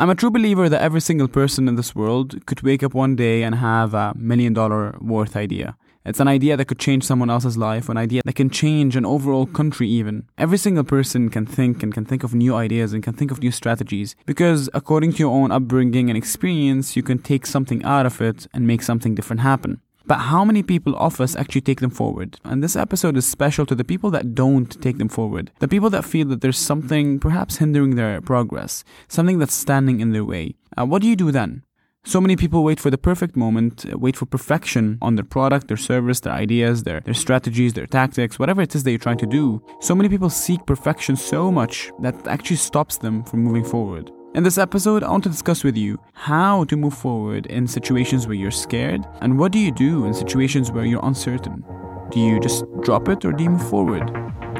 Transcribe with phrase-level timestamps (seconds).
[0.00, 3.16] I'm a true believer that every single person in this world could wake up one
[3.16, 5.76] day and have a million dollar worth idea.
[6.06, 9.04] It's an idea that could change someone else's life, an idea that can change an
[9.04, 10.26] overall country, even.
[10.38, 13.42] Every single person can think and can think of new ideas and can think of
[13.42, 18.06] new strategies because, according to your own upbringing and experience, you can take something out
[18.06, 19.82] of it and make something different happen.
[20.10, 22.40] But how many people of us actually take them forward?
[22.42, 25.52] And this episode is special to the people that don't take them forward.
[25.60, 30.10] The people that feel that there's something perhaps hindering their progress, something that's standing in
[30.10, 30.56] their way.
[30.76, 31.62] Uh, what do you do then?
[32.02, 35.68] So many people wait for the perfect moment, uh, wait for perfection on their product,
[35.68, 39.18] their service, their ideas, their, their strategies, their tactics, whatever it is that you're trying
[39.18, 39.62] to do.
[39.80, 44.10] So many people seek perfection so much that actually stops them from moving forward.
[44.32, 48.28] In this episode, I want to discuss with you how to move forward in situations
[48.28, 51.64] where you're scared and what do you do in situations where you're uncertain.
[52.12, 54.08] Do you just drop it or do you move forward?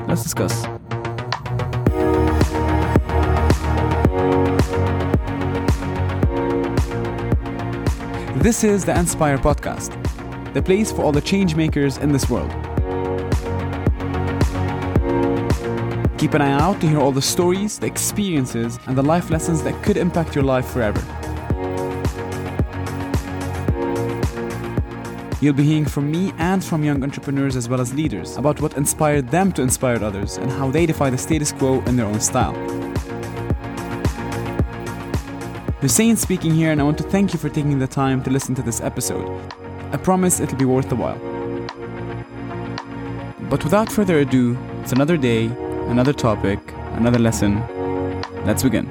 [0.08, 0.64] Let's discuss.
[8.42, 9.94] This is the Inspire Podcast,
[10.52, 12.50] the place for all the change makers in this world.
[16.20, 19.62] Keep an eye out to hear all the stories, the experiences, and the life lessons
[19.62, 21.00] that could impact your life forever.
[25.40, 28.76] You'll be hearing from me and from young entrepreneurs as well as leaders about what
[28.76, 32.20] inspired them to inspire others and how they defy the status quo in their own
[32.20, 32.52] style.
[35.80, 38.54] Hussein speaking here, and I want to thank you for taking the time to listen
[38.56, 39.26] to this episode.
[39.90, 41.18] I promise it'll be worth the while.
[43.48, 45.50] But without further ado, it's another day,
[45.88, 46.58] another topic,
[46.94, 47.62] another lesson.
[48.44, 48.88] Let's begin.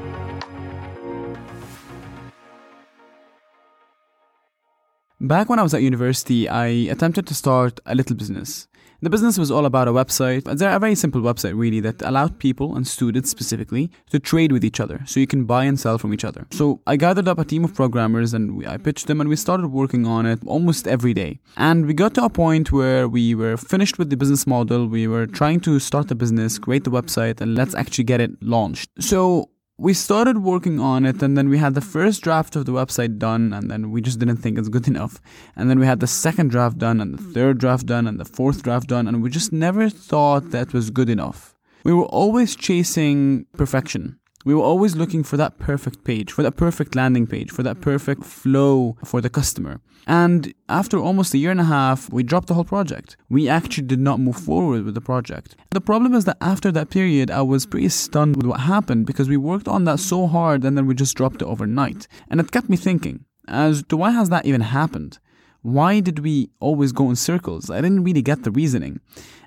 [5.19, 8.68] Back when I was at university, I attempted to start a little business.
[9.01, 10.45] The business was all about a website.
[10.45, 14.81] A very simple website, really, that allowed people and students specifically to trade with each
[14.81, 15.01] other.
[15.05, 16.45] So you can buy and sell from each other.
[16.51, 19.37] So I gathered up a team of programmers and we, I pitched them and we
[19.37, 21.39] started working on it almost every day.
[21.55, 24.87] And we got to a point where we were finished with the business model.
[24.87, 28.31] We were trying to start the business, create the website, and let's actually get it
[28.41, 28.89] launched.
[28.99, 29.49] So
[29.79, 33.17] we started working on it and then we had the first draft of the website
[33.17, 35.21] done and then we just didn't think it's good enough.
[35.55, 38.25] And then we had the second draft done and the third draft done and the
[38.25, 41.55] fourth draft done and we just never thought that was good enough.
[41.85, 46.55] We were always chasing perfection we were always looking for that perfect page, for that
[46.55, 47.81] perfect landing page, for that mm.
[47.81, 49.81] perfect flow for the customer.
[50.07, 53.17] And after almost a year and a half, we dropped the whole project.
[53.29, 55.55] We actually did not move forward with the project.
[55.71, 59.29] The problem is that after that period, I was pretty stunned with what happened because
[59.29, 62.07] we worked on that so hard and then we just dropped it overnight.
[62.29, 65.19] And it kept me thinking, as to why has that even happened?
[65.61, 67.69] Why did we always go in circles?
[67.69, 68.99] I didn't really get the reasoning.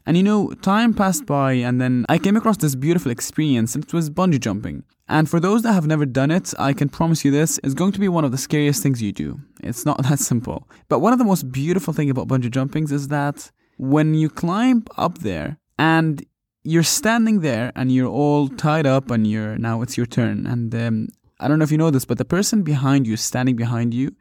[0.04, 3.84] And you know, time passed by, and then I came across this beautiful experience, and
[3.84, 4.84] it was bungee jumping.
[5.08, 7.92] And for those that have never done it, I can promise you this is going
[7.92, 9.40] to be one of the scariest things you do.
[9.62, 10.68] It's not that simple.
[10.88, 14.84] But one of the most beautiful things about bungee jumpings is that when you climb
[14.96, 16.24] up there and
[16.64, 20.74] you're standing there and you're all tied up and you're now it's your turn and
[20.74, 21.08] um,
[21.40, 24.14] i don't know if you know this but the person behind you standing behind you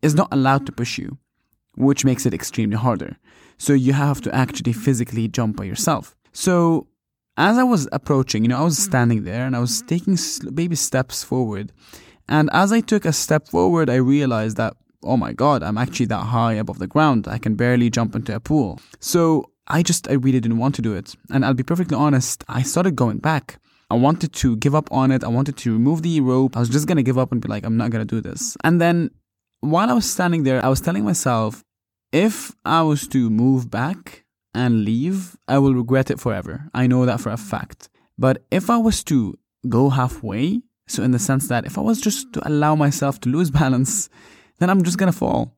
[0.00, 1.18] is not allowed to push you
[1.78, 3.16] which makes it extremely harder.
[3.56, 6.16] So you have to actually physically jump by yourself.
[6.32, 6.86] So
[7.36, 8.90] as I was approaching, you know, I was mm-hmm.
[8.90, 10.18] standing there and I was taking
[10.54, 11.72] baby steps forward.
[12.28, 16.06] And as I took a step forward, I realized that, oh my God, I'm actually
[16.06, 17.26] that high above the ground.
[17.26, 18.80] I can barely jump into a pool.
[19.00, 21.14] So I just, I really didn't want to do it.
[21.30, 23.60] And I'll be perfectly honest, I started going back.
[23.90, 25.24] I wanted to give up on it.
[25.24, 26.56] I wanted to remove the rope.
[26.56, 28.20] I was just going to give up and be like, I'm not going to do
[28.20, 28.56] this.
[28.62, 29.10] And then
[29.60, 31.64] while I was standing there, I was telling myself,
[32.12, 34.24] if I was to move back
[34.54, 36.68] and leave, I will regret it forever.
[36.74, 37.88] I know that for a fact.
[38.18, 39.38] But if I was to
[39.68, 43.28] go halfway, so in the sense that if I was just to allow myself to
[43.28, 44.08] lose balance,
[44.58, 45.54] then I'm just gonna fall.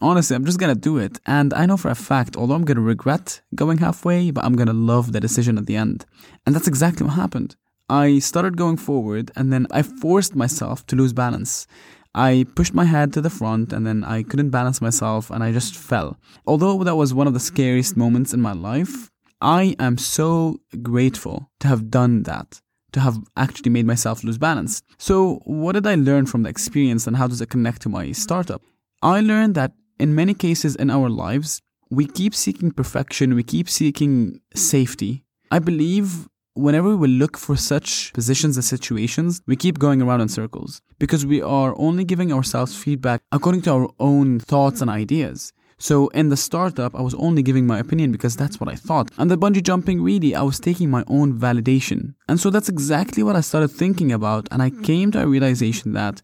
[0.00, 1.18] Honestly, I'm just gonna do it.
[1.26, 4.72] And I know for a fact, although I'm gonna regret going halfway, but I'm gonna
[4.72, 6.04] love the decision at the end.
[6.44, 7.56] And that's exactly what happened.
[7.88, 11.66] I started going forward and then I forced myself to lose balance.
[12.14, 15.52] I pushed my head to the front and then I couldn't balance myself and I
[15.52, 16.16] just fell.
[16.46, 19.10] Although that was one of the scariest moments in my life,
[19.40, 22.60] I am so grateful to have done that,
[22.92, 24.82] to have actually made myself lose balance.
[24.96, 28.12] So, what did I learn from the experience and how does it connect to my
[28.12, 28.62] startup?
[29.02, 31.60] I learned that in many cases in our lives,
[31.90, 35.24] we keep seeking perfection, we keep seeking safety.
[35.50, 40.28] I believe whenever we look for such positions and situations, we keep going around in
[40.28, 45.52] circles because we are only giving ourselves feedback according to our own thoughts and ideas.
[45.78, 49.10] So in the startup, I was only giving my opinion because that's what I thought.
[49.18, 52.14] And the bungee jumping, really, I was taking my own validation.
[52.28, 54.48] And so that's exactly what I started thinking about.
[54.52, 56.22] And I came to a realization that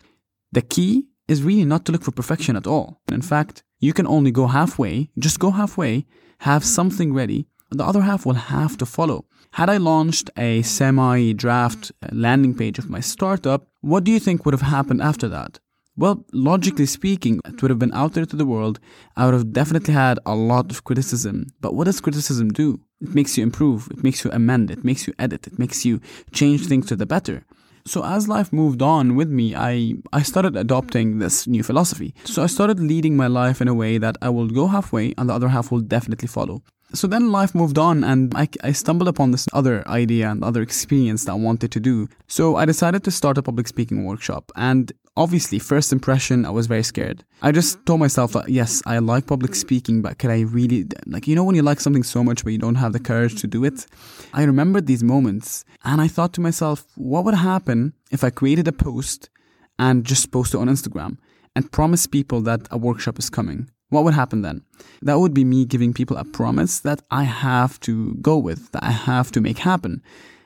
[0.52, 3.00] the key is really not to look for perfection at all.
[3.10, 6.06] In fact, you can only go halfway, just go halfway,
[6.38, 9.24] have something ready, the other half will have to follow.
[9.52, 14.44] Had I launched a semi draft landing page of my startup, what do you think
[14.44, 15.58] would have happened after that?
[15.96, 18.78] Well, logically speaking, it would have been out there to the world.
[19.16, 21.46] I would have definitely had a lot of criticism.
[21.60, 22.80] But what does criticism do?
[23.00, 26.00] It makes you improve, it makes you amend, it makes you edit, it makes you
[26.32, 27.44] change things to the better.
[27.86, 32.14] So as life moved on with me, I, I started adopting this new philosophy.
[32.24, 35.28] So I started leading my life in a way that I will go halfway and
[35.28, 36.62] the other half will definitely follow.
[36.92, 40.60] So then life moved on, and I, I stumbled upon this other idea and other
[40.62, 42.08] experience that I wanted to do.
[42.26, 44.50] So I decided to start a public speaking workshop.
[44.56, 47.24] And obviously, first impression, I was very scared.
[47.42, 51.28] I just told myself that, yes, I like public speaking, but can I really, like,
[51.28, 53.46] you know, when you like something so much, but you don't have the courage to
[53.46, 53.86] do it?
[54.34, 58.66] I remembered these moments, and I thought to myself, what would happen if I created
[58.66, 59.30] a post
[59.78, 61.18] and just post it on Instagram
[61.54, 63.70] and promise people that a workshop is coming?
[63.90, 64.62] What would happen then?
[65.02, 68.84] That would be me giving people a promise that I have to go with, that
[68.84, 70.02] I have to make happen.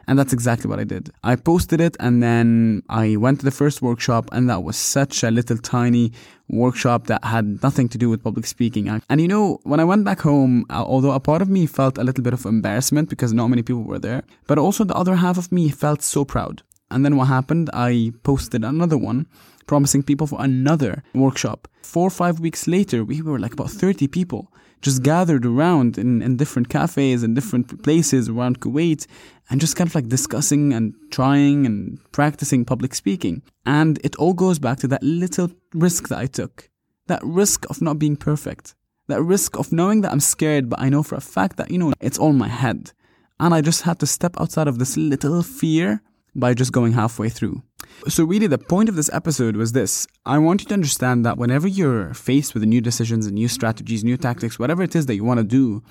[0.07, 1.11] And that's exactly what I did.
[1.23, 5.23] I posted it and then I went to the first workshop, and that was such
[5.23, 6.13] a little tiny
[6.49, 8.89] workshop that had nothing to do with public speaking.
[9.09, 11.97] And you know, when I went back home, uh, although a part of me felt
[11.97, 15.17] a little bit of embarrassment because not many people were there, but also the other
[15.17, 16.63] half of me felt so proud.
[16.91, 17.71] And then what happened?
[17.73, 19.27] I posted another one
[19.67, 21.69] promising people for another workshop.
[21.83, 24.51] Four or five weeks later, we were like about 30 people
[24.85, 29.07] just gathered around in, in different cafes and different places around Kuwait
[29.49, 33.43] and just kind of like discussing and trying and practicing public speaking.
[33.65, 36.71] And it all goes back to that little risk that I took.
[37.07, 38.75] That risk of not being perfect.
[39.09, 41.79] That risk of knowing that I'm scared, but I know for a fact that, you
[41.79, 42.93] know, it's all in my head.
[43.41, 46.03] And I just had to step outside of this little fear
[46.35, 47.63] by just going halfway through.
[48.09, 51.39] So, really, the point of this episode was this I want you to understand that
[51.39, 55.15] whenever you're faced with new decisions and new strategies, new tactics, whatever it is that
[55.15, 55.83] you want to do,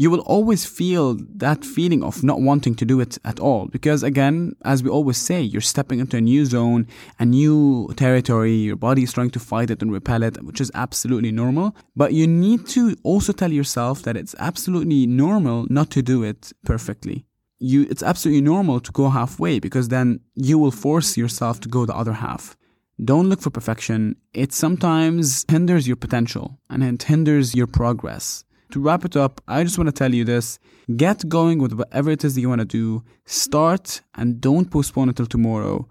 [0.00, 3.66] you will always feel that feeling of not wanting to do it at all.
[3.66, 6.86] Because, again, as we always say, you're stepping into a new zone,
[7.18, 10.70] a new territory, your body is trying to fight it and repel it, which is
[10.74, 11.76] absolutely normal.
[11.94, 16.52] But you need to also tell yourself that it's absolutely normal not to do it
[16.64, 17.26] perfectly
[17.60, 21.86] you it's absolutely normal to go halfway because then you will force yourself to go
[21.86, 22.56] the other half.
[23.02, 24.16] Don't look for perfection.
[24.34, 28.44] It sometimes hinders your potential and it hinders your progress.
[28.72, 30.58] To wrap it up, I just want to tell you this.
[30.96, 33.02] Get going with whatever it is that you want to do.
[33.26, 35.88] Start and don't postpone until tomorrow.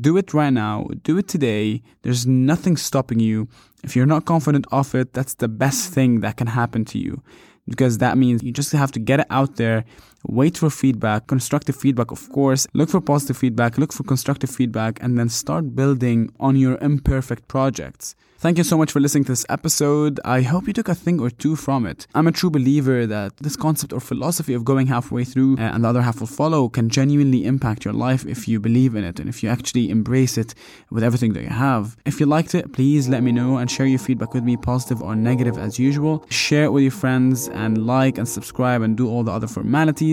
[0.00, 0.88] Do it right now.
[1.02, 1.82] Do it today.
[2.02, 3.48] There's nothing stopping you.
[3.84, 7.22] If you're not confident of it, that's the best thing that can happen to you
[7.68, 9.84] because that means you just have to get it out there,
[10.24, 15.02] wait for feedback, constructive feedback, of course, look for positive feedback, look for constructive feedback,
[15.02, 18.14] and then start building on your imperfect projects.
[18.42, 20.18] Thank you so much for listening to this episode.
[20.24, 22.08] I hope you took a thing or two from it.
[22.12, 25.84] I'm a true believer that this concept or philosophy of going halfway through uh, and
[25.84, 29.20] the other half will follow can genuinely impact your life if you believe in it
[29.20, 30.56] and if you actually embrace it
[30.90, 31.96] with everything that you have.
[32.04, 35.00] If you liked it, please let me know and share your feedback with me, positive
[35.00, 36.26] or negative as usual.
[36.28, 40.11] Share it with your friends and like and subscribe and do all the other formalities.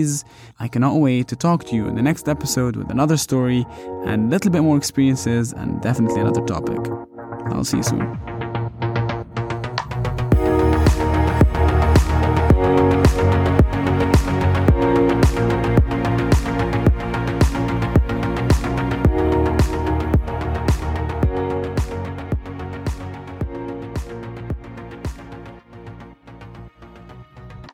[0.58, 3.66] I cannot wait to talk to you in the next episode with another story
[4.06, 6.78] and a little bit more experiences and definitely another topic.
[7.46, 8.29] I'll see you soon.